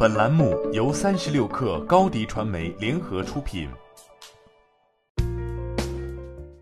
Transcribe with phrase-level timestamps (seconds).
[0.00, 3.68] 本栏目由三十六氪高低传媒联合出品。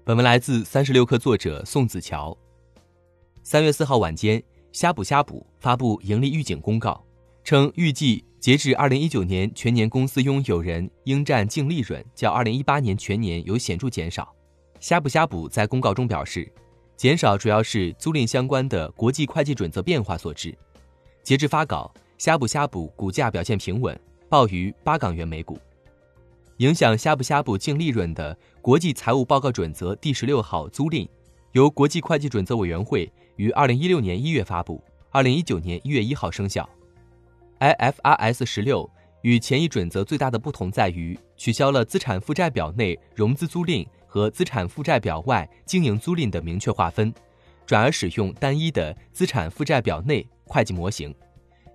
[0.05, 2.35] 本文来自三十六氪作者宋子乔。
[3.43, 7.05] 三月四号晚间，呷哺呷哺发布盈利预警公告，
[7.45, 14.35] 称预计截至二零一九年全年，公司拥有人应占净利润较二零一八年全年有显著减少。
[14.81, 16.51] 呷哺呷哺在公告中表示，
[16.97, 20.57] 减少主要是租赁相关的国际会计准则变化所致。
[21.23, 25.59] 截至发稿，呷哺呷哺股价表现平稳，报于八港元每股。
[26.59, 31.09] 影响呷哺呷哺净利润的国际财务报告准则第十六号租赁，
[31.53, 36.69] 由国际会计准则委员会于二零一六年一月发布，二零一九年一月一号生效。
[37.61, 38.89] IFRS 十六
[39.23, 43.87] 与前一准则最大的不同在于取消了资产负债表内融资租赁。
[44.09, 47.13] 和资产负债表外经营租赁的明确划分，
[47.67, 51.15] 转而使用单一的资产负债表内会计模型，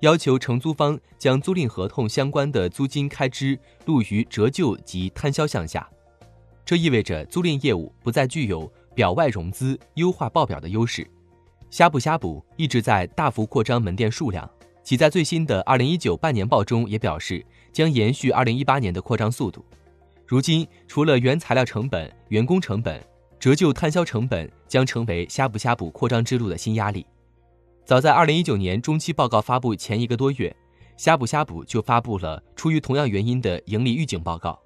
[0.02, 5.88] 要求承租方将租赁合同相关的租金开支录于折旧及摊销项下。
[6.66, 11.08] 这意味着租赁业务不再具有表外融资优化报表的优势。
[11.70, 14.50] 呷哺呷哺一直在大幅扩张门店数量，
[14.84, 19.64] 其在最新的二零一九半年报中也表示将延续二零一八年的扩张速度。
[20.26, 23.00] 如今，除了原材料成本、员工成本、
[23.40, 27.06] 折旧摊销成本将成为呷哺呷哺扩张之路的新压力。
[27.92, 30.56] 早在二零一九年中期报告发布前一个多月，
[30.96, 34.58] 呷哺呷哺就发布了出于同样原因的盈利预警报告。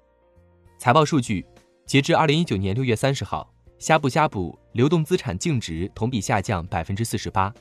[0.78, 1.44] 财报数据，
[1.84, 7.52] 截至二零一九年六月三十号，呷哺呷哺流动资产净值同比下降百分之四十八，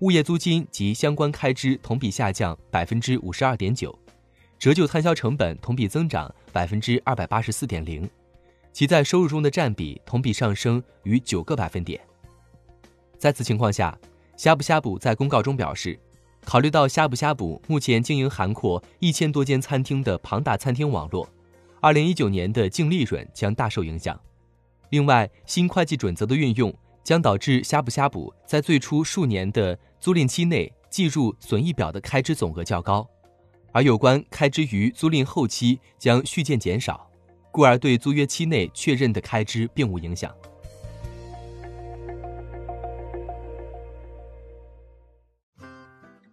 [0.00, 3.96] 物业租金及相关开支同比下降百分之五十二点九。
[4.58, 8.10] 折旧摊销成本同比增长百分之二百八十四点零，
[8.72, 12.00] 其在收入中的占比同比上升逾九个百分点。
[13.16, 13.96] 在此情况下，
[14.38, 15.98] 呷哺呷哺在公告中表示，
[16.44, 21.28] 考虑到呷哺呷哺目前经营涵括一千多间餐厅的庞大餐厅网络，
[21.80, 24.18] 二零一九年的净利润将大受影响。
[24.90, 26.72] 另外，新会计准则的运用
[27.02, 33.04] 将导致呷哺呷哺在最初数年的租赁期内计入损益表的开支总额较高。
[33.72, 37.10] 而有关开支于租赁后期将续渐减少，
[37.50, 40.32] 故而对租约期内确认的开支并无影响。